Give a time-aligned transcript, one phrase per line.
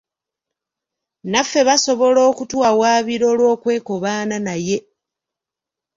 [1.31, 4.77] Naffe basobola okutuwawaabira olw'okwekobaana naye.